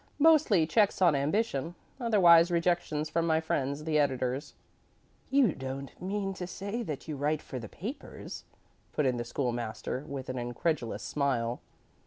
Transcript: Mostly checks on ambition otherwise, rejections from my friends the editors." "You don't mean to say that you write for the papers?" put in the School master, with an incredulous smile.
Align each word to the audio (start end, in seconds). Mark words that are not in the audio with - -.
Mostly 0.17 0.65
checks 0.65 0.99
on 0.99 1.13
ambition 1.13 1.75
otherwise, 1.99 2.49
rejections 2.49 3.07
from 3.07 3.27
my 3.27 3.39
friends 3.39 3.83
the 3.83 3.99
editors." 3.99 4.55
"You 5.29 5.51
don't 5.53 5.91
mean 6.01 6.33
to 6.33 6.47
say 6.47 6.81
that 6.81 7.07
you 7.07 7.15
write 7.15 7.43
for 7.43 7.59
the 7.59 7.69
papers?" 7.69 8.43
put 8.93 9.05
in 9.05 9.17
the 9.17 9.23
School 9.23 9.51
master, 9.51 10.03
with 10.07 10.27
an 10.27 10.39
incredulous 10.39 11.03
smile. 11.03 11.61